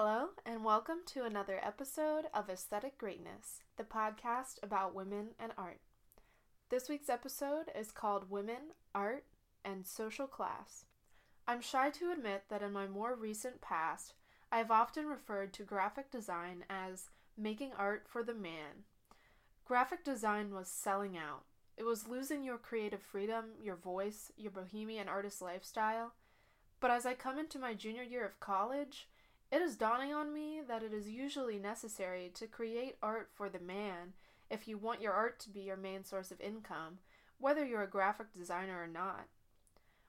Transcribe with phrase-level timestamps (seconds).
[0.00, 5.80] Hello, and welcome to another episode of Aesthetic Greatness, the podcast about women and art.
[6.68, 9.24] This week's episode is called Women, Art,
[9.64, 10.84] and Social Class.
[11.48, 14.14] I'm shy to admit that in my more recent past,
[14.52, 18.84] I have often referred to graphic design as making art for the man.
[19.64, 21.42] Graphic design was selling out.
[21.76, 26.12] It was losing your creative freedom, your voice, your bohemian artist lifestyle.
[26.78, 29.08] But as I come into my junior year of college,
[29.50, 33.60] it is dawning on me that it is usually necessary to create art for the
[33.60, 34.12] man
[34.50, 36.98] if you want your art to be your main source of income,
[37.38, 39.26] whether you're a graphic designer or not.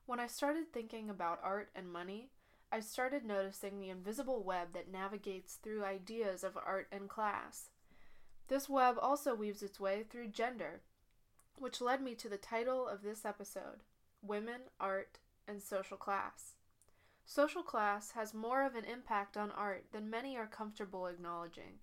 [0.06, 2.32] When I started thinking about art and money,
[2.72, 7.70] I started noticing the invisible web that navigates through ideas of art and class.
[8.48, 10.82] This web also weaves its way through gender,
[11.58, 13.84] which led me to the title of this episode
[14.22, 16.56] Women, Art, and Social Class.
[17.30, 21.78] Social class has more of an impact on art than many are comfortable acknowledging.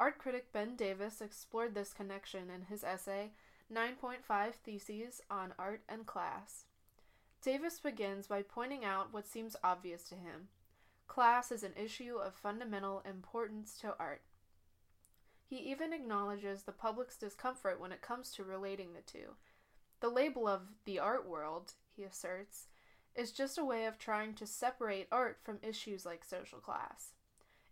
[0.00, 3.30] Art critic Ben Davis explored this connection in his essay
[3.72, 6.64] 9.5 Theses on Art and Class.
[7.40, 10.48] Davis begins by pointing out what seems obvious to him
[11.06, 14.22] class is an issue of fundamental importance to art.
[15.46, 19.34] He even acknowledges the public's discomfort when it comes to relating the two.
[20.00, 22.66] The label of the art world, he asserts,
[23.14, 27.12] is just a way of trying to separate art from issues like social class.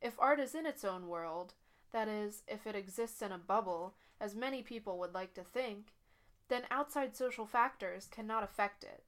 [0.01, 1.55] If art is in its own world,
[1.93, 5.95] that is, if it exists in a bubble, as many people would like to think,
[6.49, 9.05] then outside social factors cannot affect it.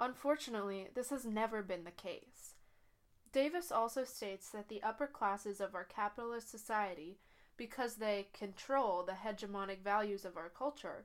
[0.00, 2.54] Unfortunately, this has never been the case.
[3.32, 7.18] Davis also states that the upper classes of our capitalist society,
[7.56, 11.04] because they control the hegemonic values of our culture,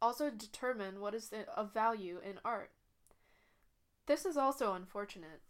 [0.00, 2.72] also determine what is of value in art.
[4.06, 5.42] This is also unfortunate,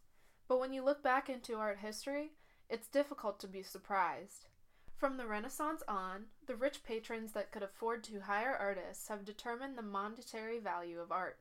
[0.46, 2.32] but when you look back into art history,
[2.68, 4.46] it's difficult to be surprised.
[4.94, 9.76] From the Renaissance on, the rich patrons that could afford to hire artists have determined
[9.76, 11.38] the monetary value of art.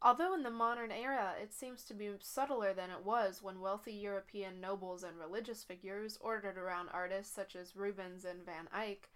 [0.00, 3.92] Although in the modern era it seems to be subtler than it was when wealthy
[3.92, 9.10] European nobles and religious figures ordered around artists such as Rubens and Van Eyck,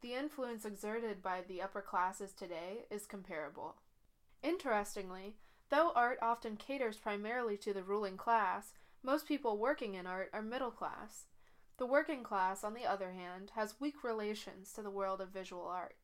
[0.00, 3.76] the influence exerted by the upper classes today is comparable.
[4.42, 5.36] Interestingly,
[5.70, 8.72] Though art often caters primarily to the ruling class,
[9.04, 11.26] most people working in art are middle class.
[11.78, 15.66] The working class, on the other hand, has weak relations to the world of visual
[15.66, 15.94] art.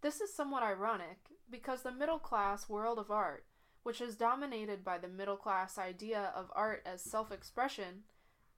[0.00, 1.18] This is somewhat ironic
[1.50, 3.44] because the middle class world of art,
[3.82, 8.04] which is dominated by the middle class idea of art as self expression,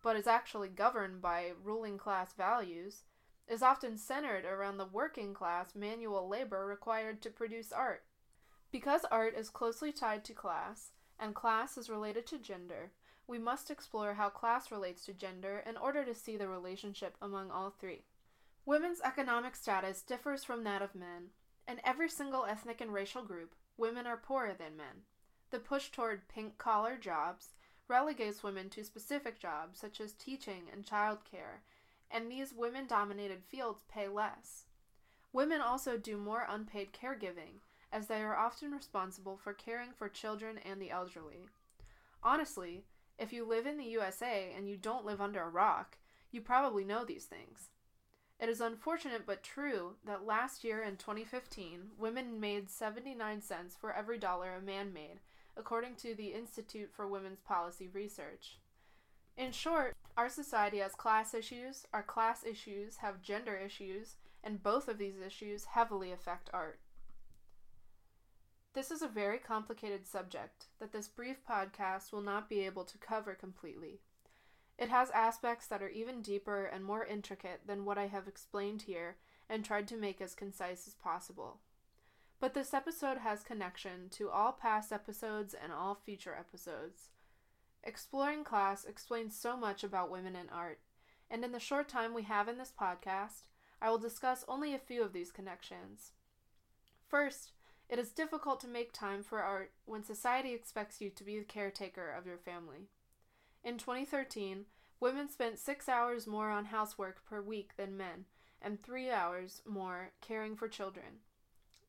[0.03, 3.03] but is actually governed by ruling class values,
[3.49, 8.05] is often centered around the working class manual labor required to produce art.
[8.73, 12.93] Because art is closely tied to class, and class is related to gender,
[13.27, 17.51] we must explore how class relates to gender in order to see the relationship among
[17.51, 18.05] all three.
[18.65, 21.31] Women's economic status differs from that of men.
[21.69, 25.05] In every single ethnic and racial group, women are poorer than men.
[25.51, 27.51] The push toward pink collar jobs
[27.89, 31.63] relegates women to specific jobs such as teaching and childcare,
[32.11, 34.65] and these women dominated fields pay less.
[35.33, 37.61] Women also do more unpaid caregiving,
[37.97, 41.49] as they are often responsible for caring for children and the elderly.
[42.23, 42.85] Honestly,
[43.19, 45.97] if you live in the USA and you don't live under a rock,
[46.31, 47.71] you probably know these things.
[48.39, 53.95] It is unfortunate but true that last year in 2015, women made 79 cents for
[53.95, 55.21] every dollar a man made,
[55.57, 58.59] according to the Institute for Women's Policy Research.
[59.39, 64.87] In short, our society has class issues, our class issues have gender issues, and both
[64.87, 66.79] of these issues heavily affect art.
[68.77, 72.99] This is a very complicated subject that this brief podcast will not be able to
[72.99, 74.01] cover completely.
[74.79, 78.83] It has aspects that are even deeper and more intricate than what I have explained
[78.83, 79.17] here
[79.49, 81.61] and tried to make as concise as possible.
[82.39, 87.09] But this episode has connection to all past episodes and all future episodes.
[87.83, 90.81] Exploring class explains so much about women in art,
[91.31, 93.45] and in the short time we have in this podcast,
[93.81, 96.13] I will discuss only a few of these connections.
[97.09, 97.53] First,
[97.89, 101.45] it is difficult to make time for art when society expects you to be the
[101.45, 102.89] caretaker of your family.
[103.63, 104.65] In 2013,
[104.99, 108.25] women spent six hours more on housework per week than men,
[108.61, 111.21] and three hours more caring for children.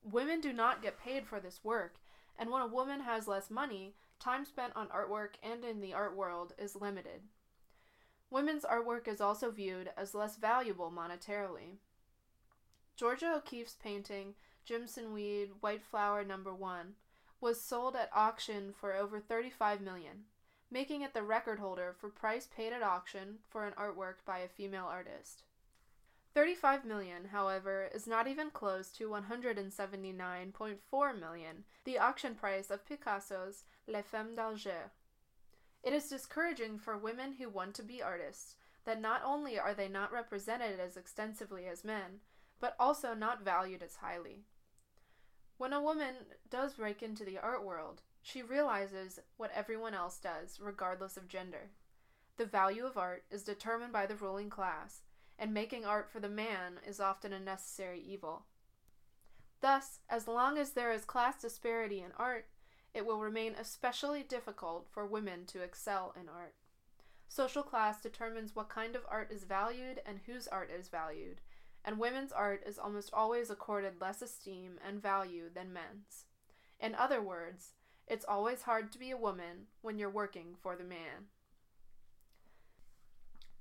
[0.03, 1.95] Women do not get paid for this work,
[2.37, 6.15] and when a woman has less money, time spent on artwork and in the art
[6.15, 7.21] world is limited.
[8.29, 11.77] Women's artwork is also viewed as less valuable monetarily.
[12.95, 14.35] Georgia O'Keeffe's painting
[14.67, 16.95] Jimson Weed White Flower Number 1
[17.39, 20.25] was sold at auction for over 35 million,
[20.69, 24.49] making it the record holder for price paid at auction for an artwork by a
[24.49, 25.43] female artist.
[26.33, 33.63] 35 million, however, is not even close to 179.4 million, the auction price of Picasso's
[33.87, 34.91] Les Femmes d'Alger.
[35.81, 39.87] It is discouraging for women who want to be artists that not only are they
[39.87, 42.19] not represented as extensively as men,
[42.59, 44.43] but also not valued as highly.
[45.57, 46.15] When a woman
[46.49, 51.71] does break into the art world, she realizes what everyone else does, regardless of gender.
[52.37, 55.01] The value of art is determined by the ruling class,
[55.39, 58.45] and making art for the man is often a necessary evil.
[59.61, 62.45] Thus, as long as there is class disparity in art,
[62.93, 66.53] it will remain especially difficult for women to excel in art.
[67.27, 71.41] Social class determines what kind of art is valued and whose art is valued,
[71.87, 76.25] and women's art is almost always accorded less esteem and value than men's.
[76.81, 77.75] In other words,
[78.09, 81.29] it's always hard to be a woman when you're working for the man.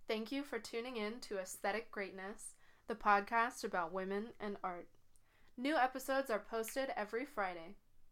[0.08, 2.55] Thank you for tuning in to Aesthetic Greatness,
[2.88, 4.88] the podcast about women and art.
[5.56, 7.76] New episodes are posted every Friday.